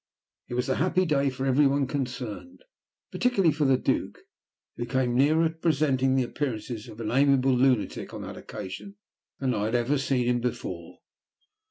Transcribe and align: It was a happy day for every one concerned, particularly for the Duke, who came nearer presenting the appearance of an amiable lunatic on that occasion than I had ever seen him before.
It 0.47 0.55
was 0.55 0.67
a 0.67 0.77
happy 0.77 1.05
day 1.05 1.29
for 1.29 1.45
every 1.45 1.67
one 1.67 1.85
concerned, 1.85 2.63
particularly 3.11 3.51
for 3.53 3.65
the 3.65 3.77
Duke, 3.77 4.17
who 4.75 4.87
came 4.87 5.13
nearer 5.13 5.47
presenting 5.49 6.15
the 6.15 6.23
appearance 6.23 6.71
of 6.87 6.99
an 6.99 7.11
amiable 7.11 7.53
lunatic 7.53 8.11
on 8.11 8.23
that 8.23 8.35
occasion 8.35 8.95
than 9.39 9.53
I 9.53 9.65
had 9.65 9.75
ever 9.75 9.99
seen 9.99 10.27
him 10.27 10.39
before. 10.41 11.01